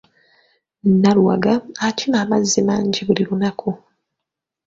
Naluwaga 1.01 1.53
akima 1.87 2.17
amazzi 2.23 2.59
mangi 2.67 2.99
buli 3.07 3.23
lunaaku. 3.27 3.69